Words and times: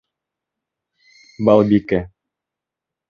Балбикә. 1.49 2.03